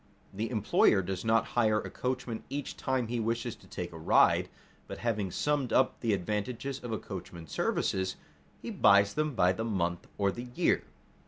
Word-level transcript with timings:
The 0.33 0.49
employer 0.49 1.03
does 1.03 1.23
not 1.23 1.49
hire 1.53 1.79
a 1.79 1.91
coachman 1.91 2.43
each 2.49 2.75
time 2.75 3.05
he 3.07 3.19
wishes 3.19 3.55
to 3.57 3.67
take 3.67 3.91
a 3.91 3.99
ride, 3.99 4.49
but 4.87 4.97
having 4.97 5.29
summed 5.29 5.71
up 5.71 5.99
the 5.99 6.13
advantages 6.13 6.79
of 6.83 6.91
a 6.91 6.97
coachman's 6.97 7.51
services, 7.51 8.15
he 8.63 8.71
buys 8.71 9.13
them 9.13 9.35
by 9.35 9.53
the 9.53 9.63
month 9.63 10.07
or 10.17 10.31
the 10.31 10.47
year. 10.55 10.85